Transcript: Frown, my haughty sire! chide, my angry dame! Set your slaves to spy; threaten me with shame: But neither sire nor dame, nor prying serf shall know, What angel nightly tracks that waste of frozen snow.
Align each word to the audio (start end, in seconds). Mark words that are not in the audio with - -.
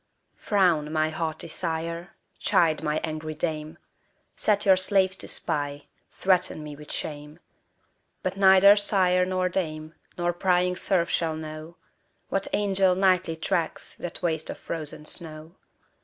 Frown, 0.33 0.91
my 0.91 1.11
haughty 1.11 1.47
sire! 1.47 2.15
chide, 2.39 2.81
my 2.81 2.99
angry 3.03 3.35
dame! 3.35 3.77
Set 4.35 4.65
your 4.65 4.75
slaves 4.75 5.15
to 5.17 5.27
spy; 5.27 5.85
threaten 6.11 6.63
me 6.63 6.75
with 6.75 6.91
shame: 6.91 7.37
But 8.23 8.35
neither 8.35 8.75
sire 8.75 9.25
nor 9.27 9.47
dame, 9.47 9.93
nor 10.17 10.33
prying 10.33 10.75
serf 10.75 11.11
shall 11.11 11.35
know, 11.35 11.75
What 12.29 12.47
angel 12.51 12.95
nightly 12.95 13.35
tracks 13.35 13.93
that 13.93 14.23
waste 14.23 14.49
of 14.49 14.57
frozen 14.57 15.05
snow. 15.05 15.53